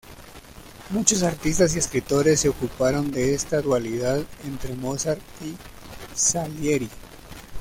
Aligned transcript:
Muchos 0.89 1.21
artistas 1.21 1.75
y 1.75 1.77
escritores 1.77 2.39
se 2.39 2.49
ocuparon 2.49 3.11
de 3.11 3.35
esta 3.35 3.61
dualidad 3.61 4.23
entre 4.45 4.73
Mozart 4.75 5.21
y 5.45 5.55
Salieri. 6.17 6.89